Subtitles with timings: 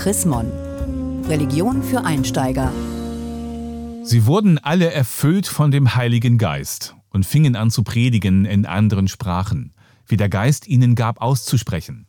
[0.00, 0.50] Chrismon.
[1.28, 2.72] Religion für Einsteiger.
[4.02, 9.08] Sie wurden alle erfüllt von dem Heiligen Geist und fingen an zu predigen in anderen
[9.08, 9.74] Sprachen,
[10.06, 12.06] wie der Geist ihnen gab auszusprechen.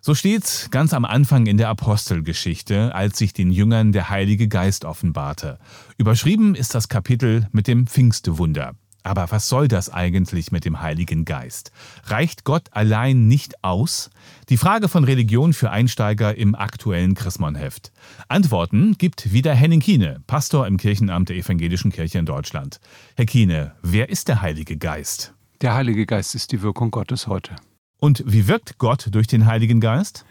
[0.00, 4.84] So steht's ganz am Anfang in der Apostelgeschichte, als sich den Jüngern der Heilige Geist
[4.84, 5.60] offenbarte.
[5.98, 8.74] Überschrieben ist das Kapitel mit dem Pfingstewunder.
[9.02, 11.72] Aber was soll das eigentlich mit dem Heiligen Geist?
[12.04, 14.10] Reicht Gott allein nicht aus?
[14.48, 17.92] Die Frage von Religion für Einsteiger im aktuellen Chrismonheft.
[18.28, 22.80] Antworten gibt wieder Henning Kiene, Pastor im Kirchenamt der Evangelischen Kirche in Deutschland.
[23.16, 25.34] Herr Kiene, wer ist der Heilige Geist?
[25.60, 27.56] Der Heilige Geist ist die Wirkung Gottes heute.
[27.98, 30.24] Und wie wirkt Gott durch den Heiligen Geist?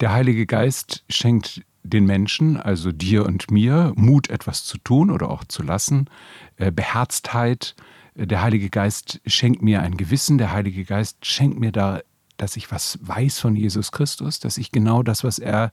[0.00, 5.30] Der Heilige Geist schenkt den Menschen, also dir und mir, Mut, etwas zu tun oder
[5.30, 6.08] auch zu lassen,
[6.56, 7.76] äh, Beherztheit.
[8.16, 12.00] Der Heilige Geist schenkt mir ein Gewissen, der Heilige Geist schenkt mir da,
[12.36, 15.70] dass ich was weiß von Jesus Christus, dass ich genau das, was er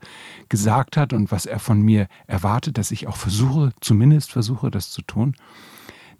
[0.48, 4.90] gesagt hat und was er von mir erwartet, dass ich auch versuche, zumindest versuche, das
[4.90, 5.34] zu tun.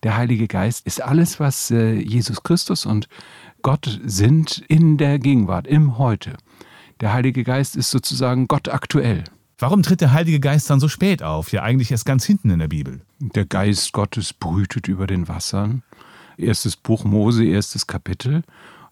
[0.03, 3.09] Der Heilige Geist ist alles, was äh, Jesus Christus und
[3.63, 6.37] Gott sind in der Gegenwart, im Heute.
[7.01, 9.25] Der Heilige Geist ist sozusagen Gott aktuell.
[9.63, 11.53] Warum tritt der Heilige Geist dann so spät auf?
[11.53, 13.01] Ja, eigentlich erst ganz hinten in der Bibel.
[13.21, 15.85] Der Geist Gottes brütet über den Wassern.
[16.37, 18.43] Erstes Buch Mose, erstes Kapitel.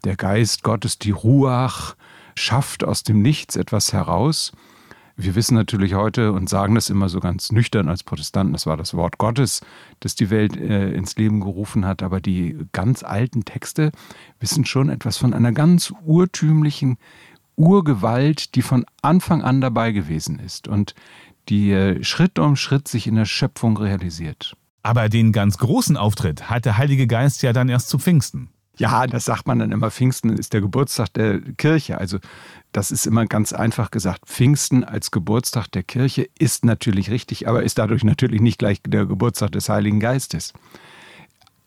[0.05, 1.97] Der Geist Gottes, die Ruach,
[2.37, 4.53] schafft aus dem Nichts etwas heraus.
[5.17, 8.77] Wir wissen natürlich heute und sagen das immer so ganz nüchtern als Protestanten, das war
[8.77, 9.63] das Wort Gottes,
[9.99, 13.91] das die Welt äh, ins Leben gerufen hat, aber die ganz alten Texte
[14.39, 16.97] wissen schon etwas von einer ganz urtümlichen
[17.61, 20.95] Urgewalt, die von Anfang an dabei gewesen ist und
[21.51, 24.57] die äh, Schritt um Schritt sich in der Schöpfung realisiert.
[24.83, 28.49] Aber den ganz großen Auftritt hat der Heilige Geist ja dann erst zu Pfingsten.
[28.79, 29.91] Ja, das sagt man dann immer.
[29.91, 31.99] Pfingsten ist der Geburtstag der Kirche.
[31.99, 32.19] Also
[32.73, 34.25] das ist immer ganz einfach gesagt.
[34.25, 39.05] Pfingsten als Geburtstag der Kirche ist natürlich richtig, aber ist dadurch natürlich nicht gleich der
[39.05, 40.55] Geburtstag des Heiligen Geistes.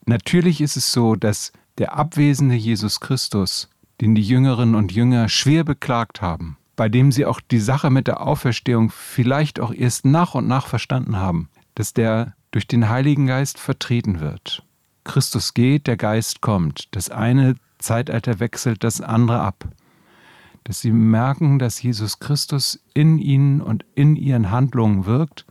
[0.07, 3.69] Natürlich ist es so, dass der abwesende Jesus Christus
[4.03, 8.07] den die Jüngerinnen und Jünger schwer beklagt haben, bei dem sie auch die Sache mit
[8.07, 13.27] der Auferstehung vielleicht auch erst nach und nach verstanden haben, dass der durch den Heiligen
[13.27, 14.65] Geist vertreten wird.
[15.05, 16.89] Christus geht, der Geist kommt.
[16.91, 19.69] Das eine Zeitalter wechselt das andere ab.
[20.65, 25.45] Dass sie merken, dass Jesus Christus in ihnen und in ihren Handlungen wirkt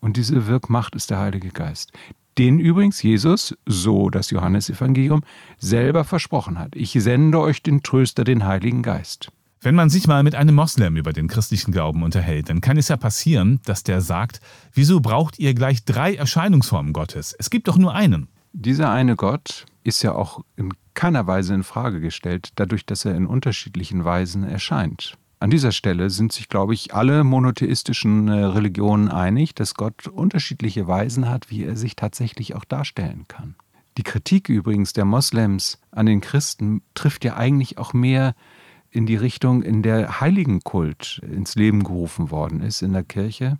[0.00, 1.92] und diese Wirkmacht ist der Heilige Geist
[2.38, 5.22] den übrigens Jesus, so das Johannesevangelium,
[5.58, 6.74] selber versprochen hat.
[6.74, 9.30] Ich sende euch den Tröster, den Heiligen Geist.
[9.60, 12.88] Wenn man sich mal mit einem Moslem über den christlichen Glauben unterhält, dann kann es
[12.88, 14.40] ja passieren, dass der sagt,
[14.74, 17.34] wieso braucht ihr gleich drei Erscheinungsformen Gottes?
[17.38, 18.28] Es gibt doch nur einen.
[18.52, 23.14] Dieser eine Gott ist ja auch in keiner Weise in Frage gestellt, dadurch, dass er
[23.14, 25.16] in unterschiedlichen Weisen erscheint.
[25.44, 30.88] An dieser Stelle sind sich, glaube ich, alle monotheistischen äh, Religionen einig, dass Gott unterschiedliche
[30.88, 33.54] Weisen hat, wie er sich tatsächlich auch darstellen kann.
[33.98, 38.34] Die Kritik übrigens der Moslems an den Christen trifft ja eigentlich auch mehr
[38.90, 43.58] in die Richtung, in der Heiligenkult ins Leben gerufen worden ist in der Kirche,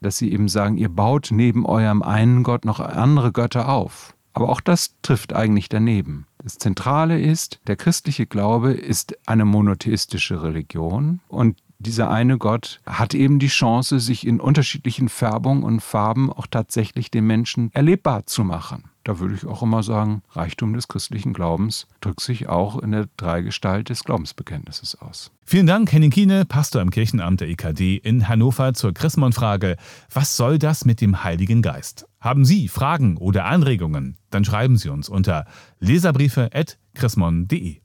[0.00, 4.14] dass sie eben sagen, ihr baut neben eurem einen Gott noch andere Götter auf.
[4.32, 6.28] Aber auch das trifft eigentlich daneben.
[6.46, 13.14] Das Zentrale ist, der christliche Glaube ist eine monotheistische Religion und dieser eine Gott hat
[13.14, 18.44] eben die Chance, sich in unterschiedlichen Färbungen und Farben auch tatsächlich den Menschen erlebbar zu
[18.44, 18.84] machen.
[19.06, 23.06] Da würde ich auch immer sagen, Reichtum des christlichen Glaubens drückt sich auch in der
[23.16, 25.30] Dreigestalt des Glaubensbekenntnisses aus.
[25.44, 29.76] Vielen Dank, Henning Kiene, Pastor im Kirchenamt der EKD in Hannover zur Chrismon-Frage,
[30.12, 32.08] was soll das mit dem Heiligen Geist?
[32.18, 34.16] Haben Sie Fragen oder Anregungen?
[34.30, 35.44] Dann schreiben Sie uns unter
[35.78, 37.76] leserbriefe.chrismon.de.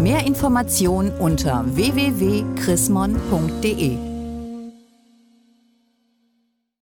[0.00, 4.05] Mehr Informationen unter www.chrismon.de